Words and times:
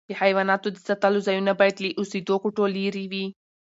د 0.07 0.09
حیواناتو 0.21 0.67
د 0.71 0.77
ساتلو 0.87 1.19
ځایونه 1.27 1.51
باید 1.59 1.75
له 1.83 1.89
اوسېدو 1.99 2.35
کوټو 2.43 2.63
لیري 2.77 3.05
وي. 3.11 3.25